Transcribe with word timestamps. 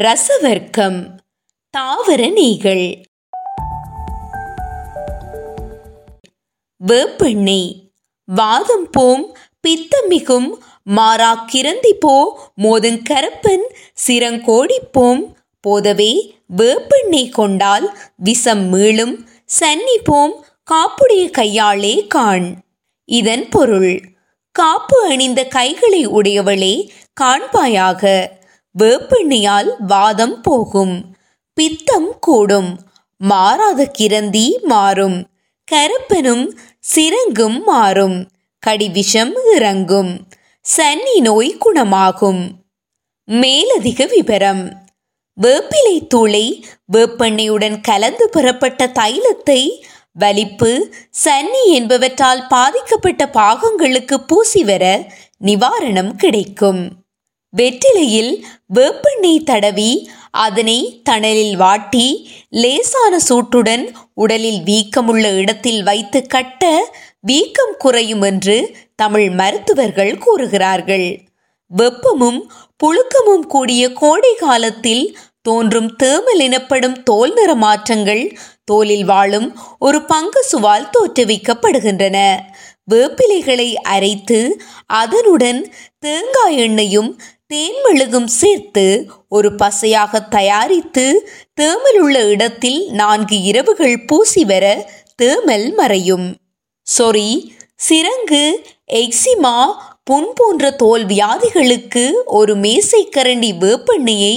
ரசவர்க்கம் 0.00 1.06
தாவர 1.70 2.28
நெய்கள் 2.28 3.02
வேப்பெண்ணெய் 6.86 7.68
வாதம் 8.24 8.90
போம் 8.90 9.36
பித்தமிகும் 9.68 10.48
மாறா 10.84 11.34
கிரந்தி 11.34 11.94
போ 11.94 12.16
மோதுங்கரப்பன் 12.62 13.64
சிரங்கோடிப்போம். 14.06 15.22
போதவே 15.68 16.12
வேப்பெண்ணெய் 16.56 17.28
கொண்டால் 17.28 17.98
விஷம் 18.16 18.72
மீளும் 18.72 19.24
சன்னி 19.60 19.98
போம் 20.04 20.44
காப்புடைய 20.70 21.24
கையாளே 21.38 22.06
காண். 22.06 22.54
இதன் 23.04 23.48
பொருள் 23.48 24.00
காப்பு 24.50 25.06
அணிந்த 25.08 25.44
கைகளை 25.44 26.08
உடையவளே 26.08 26.88
காண்பாயாக. 27.20 28.26
வேப்பெண்ணையால் 28.78 29.68
வாதம் 29.78 30.40
போகும். 30.40 31.16
பித்தம் 31.54 32.18
கூடும். 32.18 32.80
மாறாத 33.18 33.86
கிரந்தி 33.86 34.58
மாறும். 34.62 35.28
கரப்பனும் 35.72 36.46
சிறங்கும் 36.94 37.62
மாறும். 37.62 38.30
கடிவிஷம் 38.58 39.34
இறங்கும். 39.54 40.28
சன்னி 40.76 41.20
நோய் 41.20 41.56
குணமாகும். 41.56 42.50
மேலதிக 43.24 44.06
விவரம் 44.06 44.84
வேப்பிலை 45.42 46.06
தூளை 46.14 46.62
வேப்பெண்ணெயுடன் 46.92 47.80
கலந்து 47.80 48.28
பெறப்பட்ட 48.28 48.86
தைலத்தை 48.86 49.82
வலிப்பு 50.12 50.94
சன்னி 51.24 51.64
என்பவற்றால் 51.66 52.46
பாதிக்கப்பட்ட 52.48 53.30
பாகங்களுக்கு 53.32 54.14
பூசி 54.26 54.64
வர 54.64 55.12
நிவாரணம் 55.44 56.14
கிடைக்கும். 56.16 57.05
வெற்றிலையில் 57.56 58.32
வேப்பெண்ணெய் 58.74 59.44
தடவி 59.44 59.90
அதனை 60.44 60.78
தணலில் 61.08 61.56
வாட்டி 61.56 62.06
லேசான 62.62 63.12
சூட்டுடன் 63.28 63.84
உடலில் 64.14 64.60
வீக்கமுள்ள 64.62 65.26
இடத்தில் 65.34 65.82
வைத்து 65.82 66.20
கட்ட 66.26 66.62
வீக்கம் 67.20 67.76
குறையும் 67.78 68.22
என்று 68.22 68.56
தமிழ் 68.94 69.28
மருத்துவர்கள் 69.30 70.12
கூறுகிறார்கள். 70.18 71.08
வெப்பமும் 71.70 72.40
புழுக்கமும் 72.82 73.46
கூடிய 73.46 73.82
கோடை 73.92 74.32
காலத்தில் 74.38 75.04
தோன்றும் 75.42 75.90
தேமல் 76.02 76.40
எனப்படும் 76.40 76.98
தோல் 77.02 77.32
நிற 77.32 77.50
மாற்றங்கள் 77.54 78.24
தோலில் 78.64 79.04
வாழும் 79.04 79.48
ஒரு 79.78 79.98
பங்கு 80.02 80.42
சுவால் 80.52 80.90
தோற்றுவிக்கப்படுகின்றன. 80.94 82.18
வேப்பிலைகளை 82.92 83.68
அரைத்து 83.94 84.38
அதனுடன் 84.94 85.60
தேங்காய் 85.98 86.58
எண்ணெயும் 86.64 87.10
தேன் 87.50 87.76
மெழுகும் 87.84 88.26
சேர்த்து 88.26 88.84
ஒரு 89.28 89.48
பசையாக 89.58 90.20
தயாரித்து 90.28 91.04
தேமல் 91.60 91.98
உள்ள 91.98 92.16
இடத்தில் 92.28 92.80
நான்கு 92.90 93.36
இரவுகள் 93.40 94.04
பூசி 94.04 94.44
வர 94.44 94.64
தேமல் 95.22 95.74
மறையும். 95.74 96.26
சொறி 96.86 97.30
சிரங்கு 97.88 98.42
எக்ஸிமா 98.92 99.54
புண் 100.04 100.28
போன்ற 100.34 100.70
தோல் 100.70 101.04
வியாதிகளுக்கு 101.06 102.04
ஒரு 102.38 102.56
மேசைக்கரண்டி 102.56 103.50
வேப்பெண்ணெயை 103.62 104.36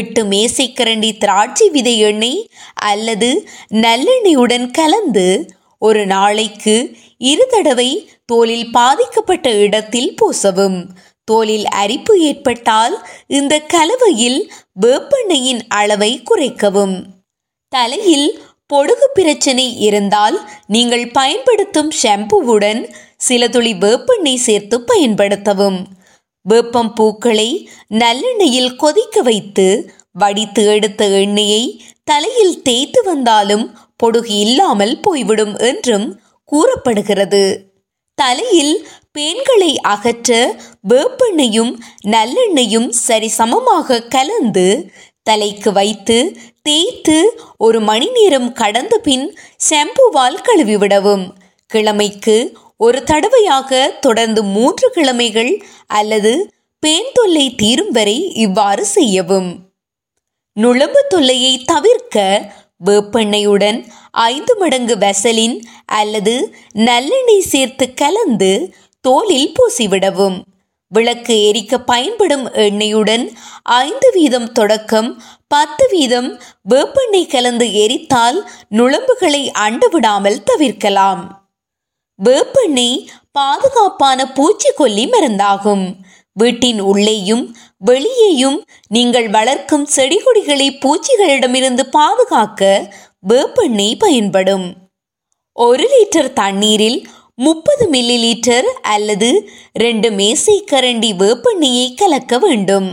எட்டு 0.00 0.22
மேசைக்கரண்டி 0.24 1.10
திராட்சை 1.18 1.68
விதை 1.68 1.98
எண்ணெய் 1.98 2.40
அல்லது 2.74 3.30
நல்லெண்ணெயுடன் 3.86 4.70
கலந்து 4.70 5.26
ஒரு 5.78 6.02
நாளைக்கு 6.06 6.76
இரு 7.30 7.46
தடவை 7.50 7.90
தோலில் 8.26 8.70
பாதிக்கப்பட்ட 8.70 9.48
இடத்தில் 9.64 10.14
பூசவும். 10.14 10.78
தோலில் 11.28 11.66
அரிப்பு 11.82 12.14
ஏற்பட்டால் 12.20 12.94
இந்த 13.38 13.54
கலவையில் 13.74 14.40
வேப்பெண்ணெயின் 14.80 15.62
அளவை 15.80 16.12
குறைக்கவும். 16.30 16.96
தலையில் 17.72 18.28
பொடுகு 18.70 19.06
பிரச்சனை 19.14 19.66
இருந்தால் 19.86 20.36
நீங்கள் 20.66 21.06
பயன்படுத்தும் 21.10 21.90
ஷாம்புவுடன் 22.02 22.80
சில 23.28 23.48
துளி 23.48 23.72
வேப்பெண்ணெய் 23.84 24.44
சேர்த்து 24.46 24.76
பயன்படுத்தவும். 24.90 25.80
வேப்பம் 26.46 26.92
பூக்களை 26.94 27.50
நல்லெண்ணெயில் 28.02 28.76
கொதிக்க 28.76 29.22
வைத்து 29.22 29.66
வடித்து 30.12 30.62
எடுத்த 30.66 31.02
எண்ணெயை 31.20 31.62
தலையில் 32.04 32.56
தேய்த்து 32.62 33.00
வந்தாலும் 33.02 33.66
பொடுகு 34.02 34.32
இல்லாமல் 34.44 34.94
போய்விடும் 35.00 35.54
என்றும் 35.68 36.08
கூறப்படுகிறது. 36.52 37.44
தலையில் 38.18 38.74
பேன்களை 39.18 39.74
அகற்ற 39.82 40.56
வேப்பெண்ணையும் 40.88 41.72
நல்லெண்ணையும் 42.06 42.88
சரிசமமாக 43.08 44.08
கலந்து 44.08 44.90
தலைக்கு 45.22 45.72
வைத்து 45.72 46.40
தேய்த்து 46.62 47.16
ஒரு 47.58 47.80
மணி 47.80 48.10
நேரம் 48.10 48.52
கடந்த 48.52 48.98
பின் 48.98 49.36
ஷாம்புவால் 49.70 50.38
கழுவிவிடவும் 50.42 51.24
கிழமைக்கு 51.74 52.36
ஒரு 52.76 53.02
தடவையாக 53.02 53.88
தொடர்ந்து 54.00 54.42
மூன்று 54.42 54.92
கிழமைகள் 54.94 55.52
அல்லது 55.86 56.52
பேன் 56.86 57.12
தொல்லை 57.12 57.54
தீரும் 57.54 57.90
வரை 57.90 58.32
இவ்வாறு 58.34 58.84
செய்யவும். 58.84 59.50
நுழம்பு 60.60 61.00
தொல்லையை 61.08 61.62
தவிர்க்க 61.64 62.16
வேப்பெண்ணையுடன் 62.84 63.86
ஐந்து 64.10 64.56
மடங்கு 64.56 64.96
வெசலின் 64.96 65.60
அல்லது 65.86 66.54
நல்லெண்ணெய் 66.72 67.48
சேர்த்து 67.48 67.94
கலந்து 67.94 68.74
தோலில் 69.04 69.52
பூசிவிடவும். 69.56 70.38
விளக்கு 70.92 71.34
எரிக்க 71.48 71.78
பயன்படும் 71.78 72.44
எண்ணெயுடன் 72.64 73.24
ஐந்து 73.62 74.08
வீதம் 74.14 74.48
தொடக்கம் 74.52 75.08
பத்து 75.48 75.84
வீதம் 75.92 76.28
வேப்பெண்ணெய் 76.68 77.30
கலந்து 77.34 77.66
எரித்தால் 77.84 78.38
நுழம்புகளை 78.70 79.42
அண்டவிடாமல் 79.64 80.38
தவிர்க்கலாம். 80.50 81.22
வேப்பெண்ணெய் 82.18 82.98
பாதுகாப்பான 83.38 84.26
பூச்சிக்கொல்லி 84.36 85.06
மருந்தாகும். 85.14 85.84
வீட்டின் 86.36 86.80
உள்ளேயும் 86.80 87.44
வெளியேயும் 87.78 88.58
நீங்கள் 88.88 89.28
வளர்க்கும் 89.28 89.86
செடி 89.86 90.18
கொடிகளை 90.18 90.68
பூச்சிகளிடமிருந்து 90.84 91.86
பாதுகாக்க 91.90 92.62
வேப்பெண்ணெய் 93.28 93.96
பயன்படும். 93.96 94.66
ஒரு 95.56 95.84
லிட்டர் 95.94 96.32
தண்ணீரில் 96.32 97.00
முப்பது 97.44 97.84
மில்லி 97.90 98.16
லீட்டர் 98.18 98.66
அல்லது 98.82 99.28
ரெண்டு 99.72 100.08
மேசை 100.10 100.64
கரண்டி 100.70 101.10
வேப்பெண்ணெயை 101.22 101.86
கலக்க 101.94 102.38
வேண்டும். 102.38 102.88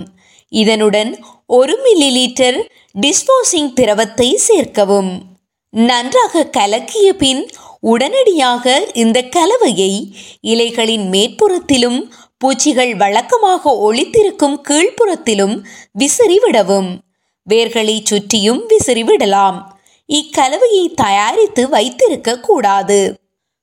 இதனுடன் 0.50 1.12
ஒரு 1.46 1.74
மில்லி 1.86 2.10
லீட்டர் 2.12 2.58
டிஸ்போசிங் 3.02 3.74
திரவத்தை 3.74 4.30
சேர்க்கவும். 4.36 5.12
நன்றாக 5.70 6.46
கலக்கிய 6.46 7.14
பின் 7.14 7.42
உடனடியாக 7.80 8.66
இந்த 8.94 9.22
கலவையை 9.22 9.94
இலைகளின் 10.42 11.06
மேற்புறத்திலும் 11.10 12.00
பூச்சிகள் 12.38 12.96
வழக்கமாக 12.96 13.76
ஒளித்திருக்கும் 13.88 14.58
கீழ்ப்புறத்திலும் 14.70 15.56
விசிறிவிடவும். 16.00 16.92
வேர்களை 17.48 17.98
சுற்றியும் 18.04 18.64
விசிறிவிடலாம். 18.70 19.60
இக்கலவையை 20.10 20.86
தயாரித்து 20.96 21.70
வைத்திருக்க 21.70 22.40
கூடாது. 22.40 23.00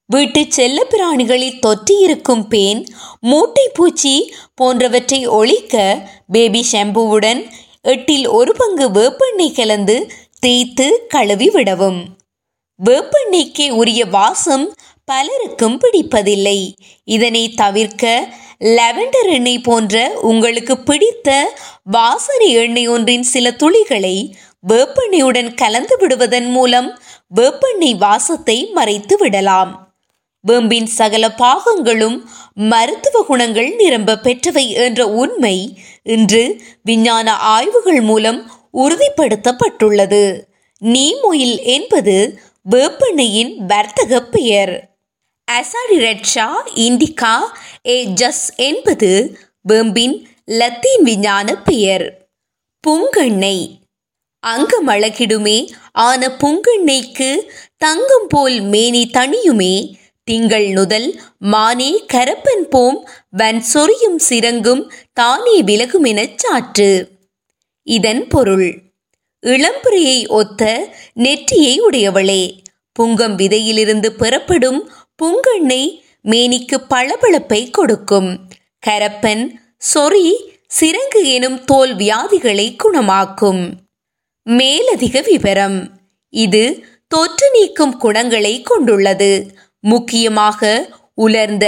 வீட்டு 0.08 0.46
செல்ல 0.48 0.86
பிராணிகளில் 0.90 1.62
தொற்றியிருக்கும் 1.66 2.44
பேன் 2.48 2.86
மூட்டை 3.20 3.70
பூச்சி 3.74 4.34
போன்றவற்றை 4.54 5.26
ஒழிக்க 5.26 6.08
பேபி 6.26 6.66
ஷாம்புவுடன் 6.72 7.50
எட்டில் 7.82 8.26
ஒரு 8.28 8.52
பங்கு 8.56 8.90
வேப்பெண்ணெய் 8.90 9.52
கலந்து 9.52 10.12
தேய்த்து 10.40 11.06
கழுவி 11.08 11.50
விடவும். 11.50 12.04
வேப்பெண்ணெய்க்கே 12.84 13.70
உரிய 13.70 14.04
வாசம் 14.04 14.74
பலருக்கும் 15.04 15.80
பிடிப்பதில்லை. 15.80 16.72
இதனை 17.04 17.54
தவிர்க்க 17.54 18.28
லெவண்டர் 18.64 19.30
எண்ணெய் 19.32 19.60
போன்ற 19.60 20.10
உங்களுக்கு 20.20 20.78
பிடித்த 20.78 21.56
வாசனை 21.84 22.50
எண்ணெய் 22.52 22.88
ஒன்றின் 22.88 23.22
சில 23.22 23.50
துளிகளை 23.50 24.34
வேப்பெண்ணெயுடன் 24.68 25.54
கலந்து 25.54 25.96
விடுவதன் 25.96 26.50
மூலம் 26.50 26.98
வேப்பெண்ணெய் 27.34 27.94
வாசத்தை 27.94 28.70
மறைத்து 28.72 29.16
விடலாம். 29.16 29.85
வேம்பின் 30.46 30.86
சகல 30.86 31.34
பாகங்களும் 31.38 32.16
மருத்துவ 32.54 33.24
குணங்கள் 33.26 33.74
நிரம்ப 33.74 34.18
பெற்றவை 34.22 34.66
என்ற 34.68 35.08
உண்மை 35.08 35.56
இன்று 36.02 36.42
விஞ்ஞான 36.82 37.36
ஆய்வுகள் 37.36 38.00
மூலம் 38.00 38.50
உறுதிப்படுத்தப்பட்டுள்ளது. 38.74 40.22
நீமொயில் 40.84 41.62
என்பது 41.62 42.38
வேப்பெண்ணெயின் 42.70 43.56
வர்த்தக 43.56 44.20
பெயர். 44.20 44.74
அசாடிரெட்ஷா 45.50 46.48
இண்டிகா 46.74 47.34
ஏ 47.86 48.04
ஜஸ் 48.04 48.54
என்பது 48.56 49.38
வேம்பின் 49.68 50.28
லத்தீன் 50.44 51.02
விஞ்ஞான 51.02 51.56
பெயர். 51.62 52.06
புங்கெண்ணெய். 52.86 53.64
அங்கமழகிடுமே 54.46 55.58
ஆன 55.92 56.28
புங்கெண்ணெய்க்கு 56.28 57.30
தங்கம் 57.76 58.26
போல் 58.28 58.60
மேனி 58.60 59.10
தனியுமே 59.12 59.74
திங்கள் 60.30 60.66
நுதல் 60.66 61.20
மானே 61.38 62.04
கரப்பன் 62.12 62.64
போம் 62.70 63.08
வன் 63.30 63.60
சொரியும் 63.60 64.18
சிறங்கும் 64.28 64.92
தானே 65.12 65.62
விலகும் 65.62 66.04
எனச் 66.04 66.38
சாற்று. 66.38 67.08
இதன் 67.82 68.26
பொருள் 68.26 68.82
இளம்புரியை 69.42 70.28
ஒத்த 70.28 70.88
நெற்றியை 71.12 71.82
உடையவளே 71.82 72.58
புங்கம் 72.98 73.34
விதையிலிருந்து 73.34 74.06
பெறப்படும் 74.06 74.90
புங்கெண்ணெய் 75.22 76.02
மேனிக்கு 76.22 76.76
பளபளப்பை 76.88 77.70
கொடுக்கும். 77.70 78.48
கரப்பன் 78.86 79.44
சொறி 79.94 80.34
சிரங்கு 80.80 81.22
எனும் 81.22 81.64
தோல் 81.64 81.96
வியாதிகளை 81.96 82.76
குணமாக்கும். 82.84 83.70
மேலதிக 84.42 85.20
விவரம் 85.20 85.78
இது 86.30 86.84
தொற்று 87.08 87.50
நீக்கும் 87.52 87.96
குணங்களை 87.96 88.62
கொண்டுள்ளது. 88.62 89.55
முக்கியமாக 89.92 90.70
உலர்ந்த 91.14 91.66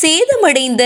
சேதமடைந்த 0.00 0.82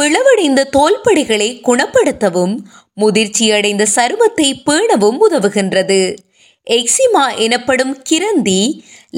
பிளவடைந்த 0.00 0.60
தோல்படிகளை 0.76 1.48
குணப்படுத்தவும் 1.68 2.54
முதிர்ச்சியடைந்த 3.00 3.82
சருமத்தை 3.96 4.48
பேணவும் 4.64 5.18
உதவுகின்றது. 5.26 6.02
எக்ஸிமா 6.66 7.24
எனப்படும் 7.36 7.94
கிரந்தி 8.02 8.60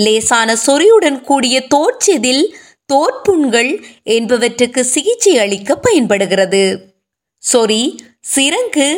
லேசான 0.05 0.57
சொறியுடன் 0.67 1.19
கூடிய 1.21 1.57
தோற்றதில் 1.75 2.45
தோற்புண்கள் 2.93 3.73
என்பவற்றுக்கு 4.17 4.81
சிகிச்சை 4.95 5.35
அளிக்க 5.39 5.77
பயன்படுகிறது. 5.77 6.65
சொறி 7.43 7.83
சிரங்கு 8.35 8.89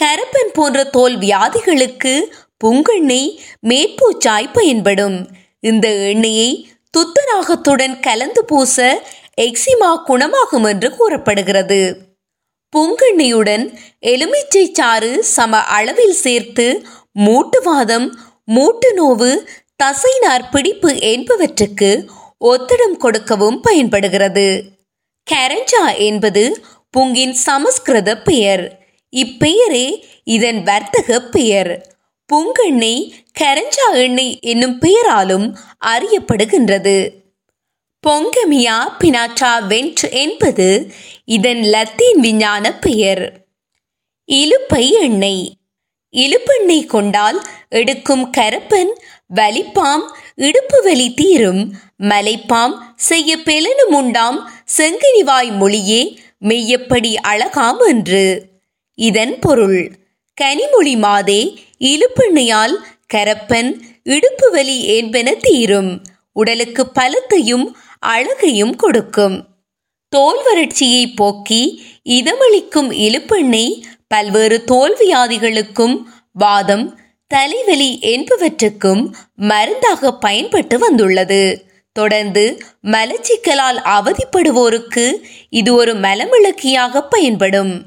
கரப்பன் 0.00 0.52
போன்ற 0.52 0.78
தோல் 0.96 1.16
வியாதிகளுக்கு 1.18 2.14
புங்கெண்ணெய் 2.64 3.30
மேற்பூச்சாய் 3.68 4.52
பயன்படும். 4.52 5.18
இந்த 5.60 5.86
எண்ணெயை 6.12 6.50
துத்தநாகத்துடன் 6.96 8.00
கலந்து 8.00 8.44
பூச 8.44 8.76
எக்ஸிமா 9.40 9.90
குணமாகும் 10.06 10.64
என்று 10.64 10.96
கூறப்படுகிறது. 10.96 11.96
பொங்கண்ணியுடன் 12.72 13.64
எலுமிச்சை 14.00 14.64
சாறு 14.72 15.24
சம 15.24 15.58
அளவில் 15.58 16.16
சேர்த்து 16.24 16.66
மூட்டுவாதம் 17.18 18.08
மூட்டு 18.44 18.88
நோவு 18.98 19.30
தசைநார் 19.82 20.50
பிடிப்பு 20.50 20.90
என்பவற்றுக்கு 20.90 21.90
ஒத்திடம் 22.44 22.96
கொடுக்கவும் 22.96 23.60
பயன்படுகிறது. 23.60 24.64
கரஞ்சா 25.26 25.84
என்பது 25.96 26.44
புங்கின் 26.96 27.36
சமஸ்கிருத 27.46 28.10
பெயர். 28.22 28.64
இப்பெயரே 29.12 29.86
இதன் 30.24 30.62
வர்த்தக 30.62 31.20
பெயர். 31.20 31.72
புங்கெண்ணெய் 32.32 33.12
கரஞ்சா 33.40 33.86
எண்ணெய் 33.92 34.38
என்னும் 34.40 34.78
பெயராலும் 34.78 35.56
அறியப்படுகின்றது. 35.86 37.10
பொங்கமியா 38.06 38.76
பினாட்டா 38.98 39.52
வென்ட் 39.68 40.10
என்பது 40.10 40.90
இதன் 41.24 41.62
லத்தீன் 41.62 42.20
விஞ்ஞான 42.20 42.78
பெயர். 42.78 43.46
இலுப்பை 44.32 44.90
எண்ணெய். 45.00 45.54
இலுப்பெண்ணெய் 46.14 46.86
கொண்டால் 46.86 47.42
எடுக்கும் 47.68 48.30
கரப்பன் 48.36 48.92
வலிப்பாம் 49.34 50.04
இடுப்பு 50.34 50.82
வலி 50.82 51.14
தீரும் 51.14 51.74
மலைப்பாம் 51.98 52.74
செய்ய 52.96 53.36
பெலனும் 53.36 53.92
உண்டாம் 53.92 54.50
செங்கினிவாய் 54.76 55.50
மொழியே 55.52 56.18
மெய்யப்படி 56.40 57.14
அழகாம் 57.14 57.80
என்று. 57.86 58.46
இதன் 58.94 59.38
பொருள் 59.38 59.80
கனிமொழி 60.40 60.98
மாதே 60.98 61.68
இலுப்பெண்ணையால் 61.84 62.74
கரப்பன் 63.14 63.80
இடுப்பு 64.02 64.50
வலி 64.50 64.84
என்பன 64.84 65.34
தீரும். 65.34 66.02
உடலுக்கு 66.32 66.90
பலத்தையும் 67.00 67.72
அழகையும் 67.98 68.76
கொடுக்கும். 68.76 69.46
தோல் 70.08 70.38
வறட்சியை 70.44 71.12
போக்கி 71.14 71.82
இதமளிக்கும் 72.04 72.92
இலுப்பெண்ணெய் 72.92 73.82
பல்வேறு 74.08 74.64
தோல் 74.64 74.96
வியாதிகளுக்கும் 75.00 76.02
வாதம் 76.32 76.98
தலைவலி 77.26 77.98
என்பவற்றுக்கும் 78.02 79.12
மருந்தாக 79.34 80.12
பயன்பட்டு 80.12 80.78
வந்துள்ளது. 80.78 81.64
தொடர்ந்து 81.92 82.62
மலச்சிக்கலால் 82.82 83.80
அவதிப்படுவோருக்கு 83.84 85.22
இது 85.50 85.74
ஒரு 85.74 85.94
மலமிளக்கியாக 85.94 87.06
பயன்படும். 87.10 87.82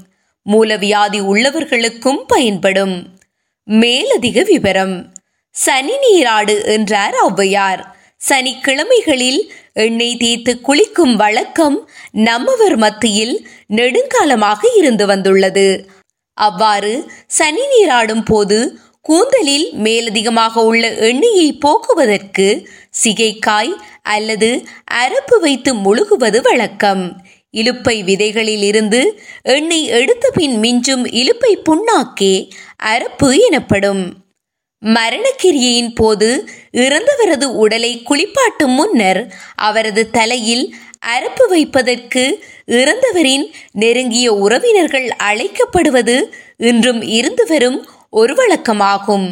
மூலவியாதி 0.50 1.20
உள்ளவர்களுக்கும் 1.20 2.24
பயன்படும். 2.26 3.13
மேலதிக 3.68 4.42
விவரம் 4.42 5.12
சனி 5.54 5.94
நீராடு 5.98 6.64
என்றார் 6.64 7.14
ஔவையார். 7.26 7.82
சனிக்கிழமைகளில் 8.28 9.40
எண்ணெய் 9.72 10.16
தேய்த்து 10.16 10.52
குளிக்கும் 10.60 11.14
வழக்கம் 11.16 11.76
நம்மவர் 12.10 12.76
மத்தியில் 12.76 13.46
நெடுங்காலமாக 13.76 14.60
இருந்து 14.76 15.06
வந்துள்ளது. 15.06 15.68
அவ்வாறு 16.38 16.92
சனி 17.26 17.64
நீராடும் 17.66 18.24
போது 18.24 18.58
கூந்தலில் 19.00 19.66
மேலதிகமாக 19.84 20.54
உள்ள 20.64 20.84
எண்ணெயை 21.08 21.48
போக்குவதற்கு 21.54 22.68
சிகைக்காய் 23.04 23.72
அல்லது 24.02 24.48
அரப்பு 25.02 25.36
வைத்து 25.40 25.74
முழுகுவது 25.74 26.40
வழக்கம். 26.40 27.04
இலுப்பை 27.54 27.96
விதைகளில் 28.04 28.62
இருந்து 28.62 29.22
எண்ணெய் 29.42 29.86
எடுத்த 29.86 30.30
பின் 30.30 30.60
மிஞ்சும் 30.60 31.04
இலுப்பை 31.20 31.52
புண்ணாக்கே 31.64 32.34
அரப்பு 32.82 33.40
எனப்படும். 33.46 34.22
மரணக்கிரியின் 34.82 35.94
போது 35.94 36.48
இறந்தவரது 36.72 37.44
உடலை 37.44 38.02
குளிப்பாட்டும் 38.04 38.74
முன்னர் 38.74 39.34
அவரது 39.54 40.10
தலையில் 40.10 40.74
அரப்பு 41.06 41.48
வைப்பதற்கு 41.48 42.44
இறந்தவரின் 42.66 43.46
நெருங்கிய 43.72 44.32
உறவினர்கள் 44.32 45.08
அழைக்கப்படுவது 45.22 46.16
இன்றும் 46.56 47.02
இருந்து 47.02 47.46
வரும் 47.46 47.78
ஒரு 48.10 48.34
வழக்கமாகும். 48.34 49.26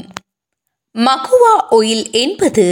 மகுவா 0.99 1.55
ஒயில் 1.71 2.11
என்பது 2.11 2.67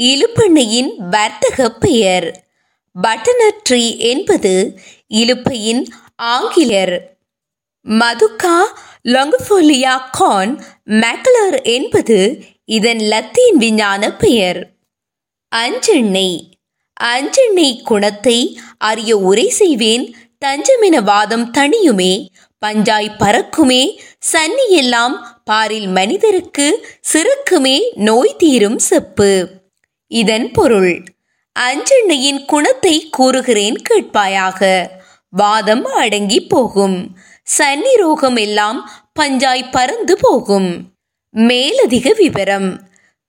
இலுப்பெண்ணையின் 0.00 0.90
வர்த்தக 1.10 1.68
பெயர். 1.80 2.28
பட்டனர் 3.02 3.56
ட்ரீ 3.70 3.96
என்பது 3.96 4.78
இலுப்பையின் 5.14 5.84
ஆங்கிலர் 6.16 7.16
மதுக்கா 7.88 8.62
லொங்கஃபோலியா 9.04 10.00
கான் 10.12 10.64
மேக்லர் 10.84 11.62
என்பது 11.62 12.44
இதன் 12.64 12.98
லத்தீன் 12.98 13.56
விஞ்ஞான 13.56 14.16
பெயர். 14.16 14.70
அஞ்செண்ணெய் 15.56 16.50
அஞ்செண்ணெய் 17.00 17.82
குணத்தை 17.82 18.58
அறிய 18.78 19.16
உரை 19.16 19.48
செய்வேன். 19.48 20.16
தஞ்சமென 20.44 21.02
வாதம் 21.02 21.50
தனியுமே 21.52 22.26
பஞ்சாய் 22.66 23.14
பறக்குமே. 23.18 23.98
சன்னி 24.32 24.68
எல்லாம் 24.68 25.42
பாரில் 25.44 25.88
மனிதருக்கு 25.88 26.86
சிறுக்குமே. 27.12 27.92
நோய் 27.94 28.34
தீரும் 28.38 28.78
செப்பு. 28.78 29.48
இதன் 30.06 30.50
பொருள். 30.50 31.04
அஞ்செண்ணெயின் 31.56 32.44
குணத்தை 32.44 33.08
கூறுகிறேன் 33.08 33.76
கேட்பாயாக. 33.88 34.60
வாதம் 35.32 35.84
அடங்கி 35.84 36.40
போகும். 36.46 37.16
சன்னி 37.58 37.92
ரோகம் 37.96 38.36
எல்லாம் 38.36 38.78
பஞ்சாய் 39.20 39.70
பறந்து 39.70 40.18
போகும். 40.20 40.70
மேலதிக 41.34 42.12
விவரம். 42.12 42.80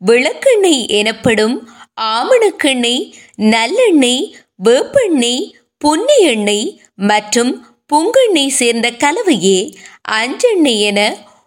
விளக்கெண்ணெய் 0.01 0.87
எனப்படும் 0.87 1.55
ஆமணக்கெண்ணெய் 2.01 3.03
நல்லெண்ணெய் 3.41 4.23
வேப்பெண்ணெய் 4.63 5.43
புன்னி 5.77 6.17
எண்ணெய் 6.19 6.81
மற்றும் 6.95 7.65
புங்கெண்ணெய் 7.93 8.57
சேர்ந்த 8.59 8.91
கலவையே 8.91 9.59
அஞ்செண்ணெய் 10.11 10.81
என 10.81 10.99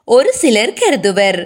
ஒரு 0.05 0.33
சிலர் 0.33 0.73
கருதுவர். 0.73 1.41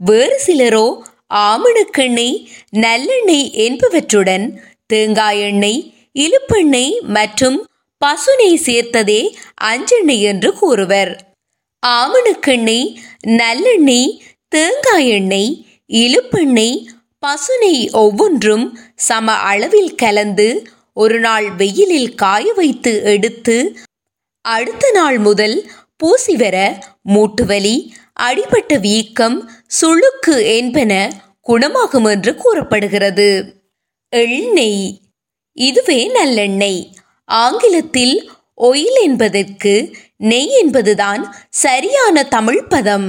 வேறு 0.00 0.36
சிலரோ 0.46 0.86
ஆமணக்கெண்ணெய் 1.34 2.36
நல்லெண்ணெய் 2.76 3.48
என்பவற்றுடன் 3.66 4.44
தேங்காய் 4.90 5.40
எண்ணெய் 5.40 5.80
இலுப்பெண்ணெய் 6.18 6.92
மற்றும் 7.06 7.58
பசுனை 8.02 8.50
சேர்த்ததே 8.66 9.20
அஞ்செண்ணெய் 9.62 10.20
என்று 10.20 10.50
கூறுவர். 10.54 11.12
ஆமணக்கெண்ணெய் 11.82 12.86
நல்லெண்ணெய் 13.26 14.08
தேங்காய் 14.48 15.08
எண்ணெய் 15.08 15.50
இலுப்பெண்ணெய் 15.92 16.76
பசுனை 17.26 17.74
ஒவ்வொன்றும் 17.92 18.66
சம 18.94 19.32
அளவில் 19.32 19.94
கலந்து 19.94 20.48
ஒரு 20.92 21.18
நாள் 21.20 21.50
வெயிலில் 21.54 22.14
காய 22.14 22.52
வைத்து 22.52 22.92
எடுத்து 23.04 23.56
அடுத்த 24.44 24.90
நாள் 24.90 25.18
முதல் 25.18 25.56
பூசி 25.96 26.36
வர 26.36 26.56
மூட்டுவலி 27.08 27.76
அடிபட்ட 28.20 28.78
வீக்கம் 28.78 29.38
சுளுக்கு 29.80 30.36
என்பன 30.56 30.92
குணமாகும் 31.40 32.04
என்று 32.04 32.32
கூறப்படுகிறது. 32.34 33.28
எண்ணெய் 34.14 35.00
இதுவே 35.52 36.10
நல்லெண்ணெய். 36.14 36.80
ஆங்கிலத்தில் 37.24 38.30
ஒயில் 38.54 38.98
என்பதற்கு 39.02 39.72
நெய் 40.16 40.52
என்பதுதான் 40.58 41.22
சரியான 41.50 42.22
தமிழ் 42.22 42.62
பதம். 42.64 43.08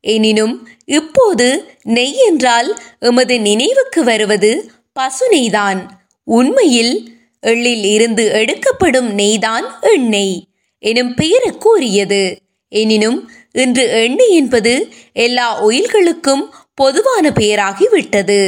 எனினும் 0.00 0.68
இப்போது 0.84 1.46
நெய் 1.82 2.18
என்றால் 2.26 2.70
எமது 2.98 3.40
நினைவுக்கு 3.40 4.04
வருவது 4.04 4.50
பசு 4.92 5.24
நெய்தான் 5.32 5.80
உண்மையில் 6.24 6.94
எள்ளில் 7.40 7.84
இருந்து 7.84 8.26
எடுக்கப்படும் 8.32 9.18
நெய்தான் 9.18 9.66
எண்ணெய் 9.80 10.36
எனும் 10.78 11.14
பெயருக்கு 11.14 11.58
கூறியது. 11.58 12.22
எனினும் 12.68 13.30
இன்று 13.52 13.88
எண்ணெய் 14.02 14.34
என்பது 14.34 14.92
எல்லா 15.12 15.64
ஒயில்களுக்கும் 15.64 16.44
பொதுவான 16.74 17.28
பெயராகிவிட்டது. 17.28 18.40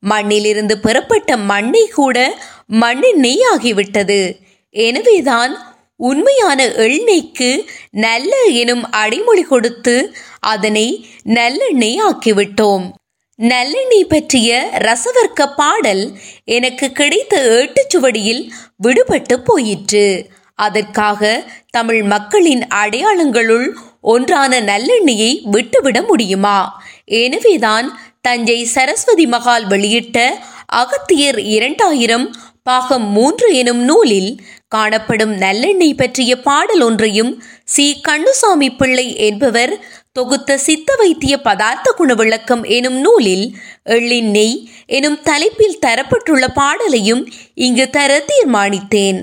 மண்ணிலிருந்து 0.00 0.78
பெறப்பட்ட 0.78 1.36
மண்ணை 1.36 1.88
கூட 1.88 2.38
மண்ணெண்ணெய் 2.66 3.40
ஆகிவிட்டது 3.56 4.38
எனவேதான் 4.70 5.76
உண்மையான 5.96 6.66
எண்ணெய்க்கு 6.66 7.66
நல்ல 7.90 8.42
எனும் 8.42 8.90
அடைமொழி 8.90 9.42
கொடுத்து 9.42 10.14
அதனை 10.40 11.06
நல்லெண்ணெய் 11.24 12.02
ஆக்கிவிட்டோம் 12.10 12.90
நல்லெண்ணெய் 13.38 14.08
பற்றிய 14.08 14.70
ரசவர்க்க 14.72 15.54
பாடல் 15.56 16.12
எனக்கு 16.44 16.92
கிடைத்த 16.92 17.34
ஏட்டுச்சுவடியில் 17.42 18.50
விடுபட்டு 18.82 19.36
போயிற்று. 19.44 20.30
அதற்காக 20.54 21.50
தமிழ் 21.70 22.02
மக்களின் 22.02 22.66
அடையாளங்களுள் 22.74 23.72
ஒன்றான 24.00 24.60
நல்லெண்ணெயை 24.60 25.40
விட்டுவிட 25.42 26.02
முடியுமா? 26.02 26.82
எனவேதான் 27.04 28.00
தஞ்சை 28.20 28.64
சரஸ்வதி 28.64 29.26
மகால் 29.26 29.66
வெளியிட்ட 29.66 30.18
அகத்தியர் 30.66 31.38
இரண்டாயிரம் 31.38 32.36
பாகம் 32.62 33.06
மூன்று 33.12 33.54
எனும் 33.54 33.78
நூலில் 33.78 34.30
காணப்படும் 34.68 35.34
நல்லெண்ணெய் 35.34 35.96
பற்றிய 35.96 36.40
பாடல் 36.40 36.80
ஒன்றையும் 36.80 37.42
சி. 37.64 38.00
கண்ணுசாமி 38.08 38.76
பிள்ளை 38.76 39.16
என்பவர் 39.16 39.72
தொகுத்த 40.12 40.58
சித்த 40.58 40.94
வைத்திய 40.94 41.40
பதார்த்த 41.40 41.90
குண 41.96 42.14
விளக்கம் 42.14 42.64
எனும் 42.64 42.98
நூலில் 43.00 43.46
எள்ளின் 43.84 44.30
நெய் 44.30 44.68
எனும் 44.86 45.18
தலைப்பில் 45.22 45.78
தரப்பட்டுள்ள 45.86 46.48
பாடலையும் 46.54 47.22
இங்கு 47.54 47.90
தர 47.90 48.24
தீர்மானித்தேன். 48.26 49.20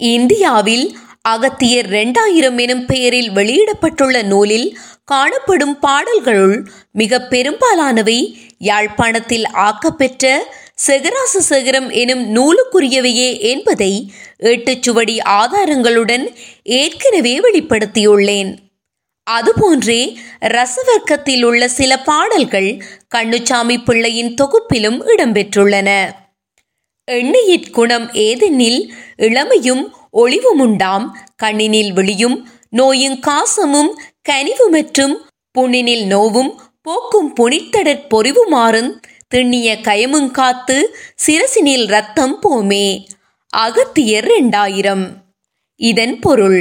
இந்தியாவில் 0.00 0.86
அகத்தியர் 1.22 1.86
இரண்டாயிரம் 1.86 2.58
எனும் 2.58 2.86
பெயரில் 2.86 3.30
வெளியிடப்பட்டுள்ள 3.30 4.22
நூலில் 4.22 4.78
காணப்படும் 5.04 5.78
பாடல்களுள் 5.78 6.68
மிக 6.92 7.20
பெரும்பாலானவை 7.20 8.18
யாழ்ப்பாணத்தில் 8.58 9.46
ஆக்கப்பெற்ற 9.46 10.42
செகராச 10.86 11.40
சேகரம் 11.48 11.92
எனும் 11.92 12.24
நூலுக்குரியவையே 12.36 13.40
என்பதை 13.40 14.12
எட்டுச்சுவடி 14.40 15.16
ஆதாரங்களுடன் 15.22 16.24
ஏற்கனவே 16.62 17.40
வெளிப்படுத்தியுள்ளேன். 17.40 18.56
அதுபோன்றே 19.30 20.16
ரசவர்க்கத்தில் 20.40 21.44
உள்ள 21.44 21.68
சில 21.68 22.00
பாடல்கள் 22.00 22.82
கண்ணுச்சாமி 23.14 23.84
பிள்ளையின் 23.84 24.34
தொகுப்பிலும் 24.34 24.98
இடம்பெற்றுள்ளன. 25.06 26.10
எண்ணெயிற் 27.10 27.70
குணம் 27.70 28.12
ஏதெனில் 28.12 28.94
இளமையும் 29.16 29.94
ஒளிவுமுண்டாம் 30.12 31.06
கண்ணினில் 31.42 31.92
விழியும் 31.92 32.48
நோயும் 32.78 33.18
காசமும் 33.18 33.90
கனிவு 34.22 34.68
மற்றும் 34.68 35.14
புண்ணினில் 35.58 36.06
நோவும் 36.12 36.52
போக்கும் 36.82 37.32
புனித்தடற் 37.32 38.06
பொறிவுமாறும் 38.10 38.90
திண்ணிய 39.28 39.76
கயமுங் 39.82 40.30
காத்து 40.30 40.96
சிரசினில் 41.26 41.86
ரத்தம் 41.86 42.34
போமே. 42.42 42.86
அகத்தியர் 43.56 44.24
இரண்டாயிரம் 44.24 45.04
இதன் 45.80 46.18
பொருள் 46.18 46.60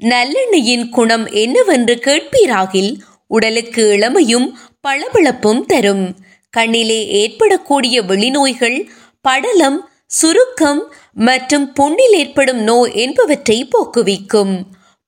நல்லெண்ணெயின் 0.00 0.88
குணம் 0.88 1.26
என்னவென்று 1.26 1.94
கேட்பீராகில் 1.94 2.92
உடலுக்கு 3.26 3.82
இளமையும் 3.92 4.48
பளபளப்பும் 4.88 5.64
தரும். 5.66 6.16
கண்ணிலே 6.50 7.00
ஏற்படக்கூடிய 7.22 8.02
வெளிநோய்கள் 8.02 8.78
படலம் 9.20 9.78
சுருக்கம் 10.06 10.82
மற்றும் 11.14 11.72
புண்ணில் 11.72 12.12
ஏற்படும் 12.12 12.58
நோய் 12.58 12.94
என்பவற்றை 12.94 13.68
போக்குவிக்கும். 13.68 14.54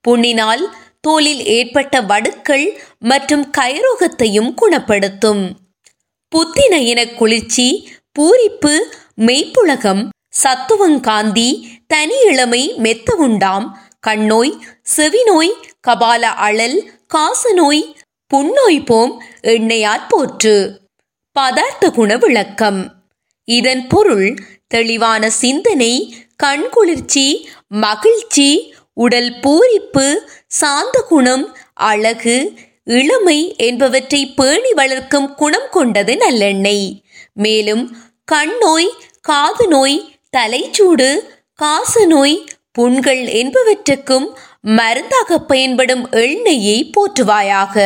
புண்ணினால் 0.09 0.64
தோலில் 1.00 1.45
ஏற்பட்ட 1.45 2.00
வடுக்கள் 2.00 2.67
மற்றும் 2.99 3.50
கயரோகத்தையும் 3.59 4.55
குணப்படுத்தும். 4.55 5.43
புத்தினயின 6.33 7.14
குளிர்ச்சி 7.14 7.88
பூரிப்பு 8.19 8.78
மெய்ப்புலகம் 9.17 10.09
சத்துவங்காந்தி 10.43 11.49
தனி 11.87 12.17
இளமை 12.21 12.75
மெத்த 12.76 13.14
உண்டாம் 13.14 13.67
கண்ணோய் 14.07 14.52
செவிநோய் 14.97 15.52
கபால 15.88 16.23
அழல் 16.47 16.78
காசநோய் 17.14 17.83
புண்ணோய் 18.31 18.85
போம் 18.85 19.23
எண்ணெயாற் 19.43 20.09
போற்று. 20.09 20.81
பதார்த்த 21.37 21.90
குண 21.90 22.17
விளக்கம். 22.17 22.81
இதன் 23.45 23.87
பொருள் 23.87 24.35
தெளிவான 24.67 25.31
சிந்தனை 25.31 25.93
கண்குளிர்ச்சி 26.43 27.45
மகிழ்ச்சி 27.69 28.75
உடல் 29.02 29.31
பூரிப்பு 29.43 30.05
சாந்த 30.61 30.97
குணம் 31.09 31.45
அழகு 31.88 32.37
இளமை 32.85 33.38
என்பவற்றை 33.57 34.21
பேணி 34.37 34.73
வளர்க்கும் 34.73 35.28
குணம் 35.35 35.69
கொண்டது 35.71 36.12
நல்லெண்ணெய். 36.14 36.87
மேலும் 37.33 37.85
கண் 38.25 38.55
நோய் 38.61 38.88
காது 39.21 39.67
நோய் 39.69 39.97
தலைச்சூடு 40.37 41.09
காச 41.55 42.05
நோய் 42.07 42.37
புண்கள் 42.73 43.23
என்பவற்றுக்கும் 43.40 44.26
மருந்தாக 44.61 45.38
பயன்படும் 45.50 46.05
எண்ணெயை 46.11 46.78
போற்றுவாயாக. 46.90 47.76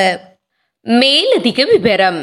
மேலதிக 0.87 1.65
விவரம் 1.65 2.21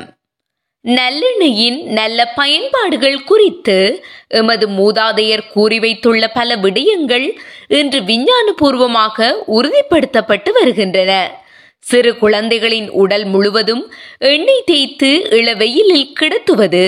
நல்லெண்ணெயின் 0.85 1.83
நல்ல 1.83 2.25
பயன்பாடுகள் 2.35 3.23
குறித்து 3.23 4.03
எமது 4.27 4.67
மூதாதையர் 4.69 5.49
கூறி 5.49 5.79
வைத்துள்ள 5.79 6.27
பல 6.29 6.55
விடயங்கள் 6.55 7.27
இன்று 7.67 7.99
விஞ்ஞானபூர்வமாக 7.99 9.31
உறுதிப்படுத்தப்பட்டு 9.47 10.49
வருகின்றன. 10.51 11.41
சிறு 11.79 12.17
குழந்தைகளின் 12.17 12.89
உடல் 12.89 13.25
முழுவதும் 13.25 13.83
எண்ணெய் 14.17 14.63
தேய்த்து 14.65 15.11
இளவெயிலில் 15.29 16.13
கிடத்துவது 16.19 16.83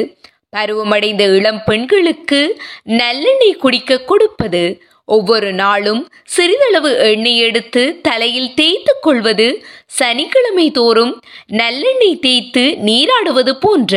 பருவமடைந்த 0.57 1.35
இளம் 1.35 1.63
பெண்களுக்கு 1.63 2.41
நல்லெண்ணெய் 2.83 3.59
குடிக்க 3.59 3.97
கொடுப்பது 3.97 4.63
ஒவ்வொரு 5.15 5.49
நாளும் 5.53 6.01
சிறிதளவு 6.35 6.89
எண்ணெய் 7.11 7.41
எடுத்து 7.47 7.83
தலையில் 8.01 8.53
தேய்த்து 8.53 8.93
கொள்வது 9.01 9.47
சனிக்கிழமை 9.99 10.71
தோறும் 10.71 11.13
நல்லெண்ணெய் 11.51 12.19
தேய்த்து 12.19 12.63
நீராடுவது 12.85 13.53
போன்ற 13.59 13.95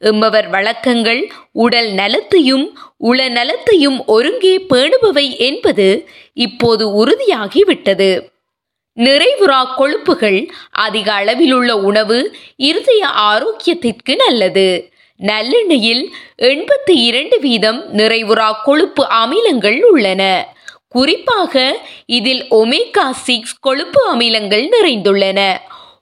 எம்மவர் 0.00 0.48
வழக்கங்கள் 0.50 1.22
உடல் 1.52 1.90
நலத்தையும் 1.92 2.66
உள 3.10 3.28
நலத்தையும் 3.28 3.98
ஒருங்கே 4.06 4.54
பேணுபவை 4.72 5.26
என்பது 5.48 5.88
இப்போது 6.46 6.84
உறுதியாகிவிட்டது. 7.02 8.10
நிறைவுறா 8.96 9.60
கொழுப்புகள் 9.76 10.40
அதிக 10.86 11.08
அளவில் 11.12 11.52
உள்ள 11.52 11.72
உணவு 11.90 12.18
இருதய 12.68 13.02
ஆரோக்கியத்திற்கு 13.30 14.14
நல்லது. 14.16 14.66
நல்லெண்ணெயில் 15.20 16.02
எண்பத்தி 16.50 16.94
இரண்டு 17.08 17.36
வீதம் 17.40 17.80
நிறைவுறா 17.92 18.48
கொழுப்பு 18.64 19.02
அமிலங்கள் 19.20 19.78
உள்ளன. 19.90 20.22
குறிப்பாக 20.92 21.78
இதில் 22.06 22.42
ஒமேகா 22.50 23.10
சிக்ஸ் 23.10 23.58
கொழுப்பு 23.58 24.00
அமிலங்கள் 24.14 24.64
நிறைந்துள்ளன. 24.74 25.40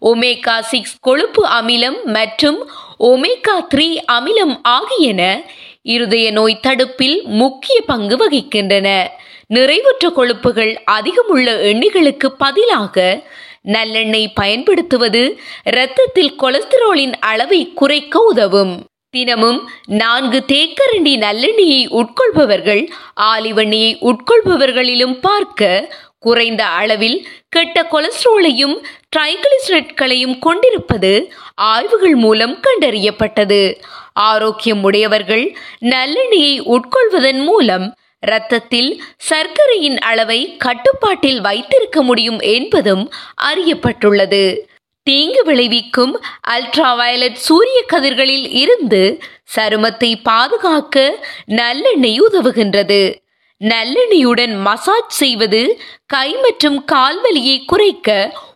ஒமேகா 0.02 0.60
சிக்ஸ் 0.60 0.98
கொழுப்பு 1.00 1.42
அமிலம் 1.58 1.98
மற்றும் 2.04 2.58
ஒமேகா 2.98 3.56
த்ரீ 3.74 3.88
அமிலம் 4.12 4.54
ஆகியன 4.62 5.22
இருதய 5.82 6.30
நோய் 6.30 6.60
தடுப்பில் 6.60 7.22
முக்கிய 7.24 7.80
பங்கு 7.80 8.16
வகிக்கின்றன. 8.16 8.88
நிறைவுற்ற 9.54 10.08
கொழுப்புகள் 10.16 10.72
அதிகமுள்ள 10.90 11.48
எண்ணெய்களுக்கு 11.70 12.26
பதிலாக 12.26 13.24
நல்லெண்ணெய் 13.62 14.34
பயன்படுத்துவது 14.34 15.22
இரத்தத்தில் 15.64 16.34
கொலஸ்ட்ராலின் 16.42 17.14
அளவை 17.20 17.72
குறைக்க 17.74 18.20
உதவும். 18.20 18.74
தினமும் 19.14 19.70
நான்கு 19.86 20.38
தேக்கரண்டி 20.52 21.12
நல்லெண்ணெயை 21.22 21.80
உட்கொள்பவர்கள் 21.90 22.82
ஆலிவண்ணியை 23.30 23.92
உட்கொள்பவர்களிலும் 24.00 25.16
பார்க்க 25.20 25.70
குறைந்த 26.18 26.62
அளவில் 26.64 27.26
கெட்ட 27.48 27.82
கொலஸ்ட்ரோலையும் 27.82 28.76
ட்ரைகிளிசரைட்களையும் 29.16 30.36
கொண்டிருப்பது 30.38 31.12
ஆய்வுகள் 31.54 32.14
மூலம் 32.14 32.54
கண்டறியப்பட்டது. 32.66 33.60
ஆரோக்கியம் 34.12 34.82
உடையவர்கள் 34.82 35.44
நல்லெண்ணெயை 35.94 36.54
உட்கொள்வதன் 36.76 37.42
மூலம் 37.44 37.86
இரத்தத்தில் 38.20 38.90
சர்க்கரையின் 39.16 39.98
அளவை 39.98 40.40
கட்டுப்பாட்டில் 40.56 41.40
வைத்திருக்க 41.40 42.02
முடியும் 42.02 42.40
என்பதும் 42.56 43.04
அறியப்பட்டுள்ளது. 43.42 44.44
தீங்கு 45.02 45.42
விளைவிக்கும் 45.44 46.20
அல்ட்ரா 46.50 46.96
வயலட் 46.96 47.38
சூரிய 47.46 47.84
கதிர்களில் 47.92 48.48
இருந்து 48.52 49.22
சருமத்தை 49.56 50.10
பாதுகாக்க 50.22 50.96
நல்லெண்ணெய் 51.46 52.20
உதவுகின்றது. 52.20 53.02
நல்லெண்ணெயுடன் 53.60 54.54
மசாஜ் 54.60 55.16
செய்வது 55.22 55.62
கை 56.06 56.36
மற்றும் 56.42 56.84
கால்வலியை 56.92 57.64
குறைக்க 57.64 58.08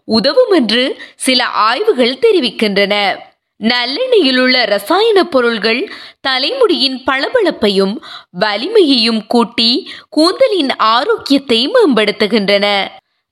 உதவும் 0.04 0.50
என்று 0.50 0.84
சில 1.16 1.44
ஆய்வுகள் 1.44 2.20
தெரிவிக்கின்றன. 2.22 2.94
நல்லெண்ணெயில் 3.60 4.38
உள்ள 4.38 4.64
ரசாயன 4.64 5.24
பொருள்கள் 5.24 5.82
தலைமுடியின் 6.20 6.98
பளபளப்பையும் 7.06 7.94
வலிமையையும் 8.40 9.26
கூட்டி 9.26 9.70
கூந்தலின் 10.08 10.72
ஆரோக்கியத்தை 10.76 11.60
மேம்படுத்துகின்றன. 11.68 12.66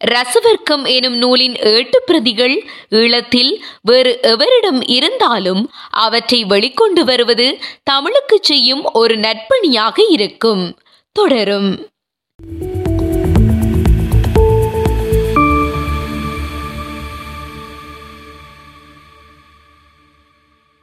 ரசவர்க்கம் 0.04 0.84
எனும் 0.84 1.14
நூலின் 1.14 1.56
ஏட்டு 1.60 2.02
பிரதிகள் 2.02 2.68
ஈழத்தில் 2.90 3.52
வேறு 3.82 4.18
எவரிடம் 4.22 4.80
இருந்தாலும் 4.86 5.70
அவற்றை 5.90 6.44
வெளிக்கொண்டு 6.44 7.00
வருவது 7.00 7.58
தமிழுக்கு 7.82 8.38
செய்யும் 8.42 8.84
ஒரு 8.92 9.16
நற்பணியாக 9.16 10.04
இருக்கும். 10.08 10.78
தொடரும். 11.12 11.90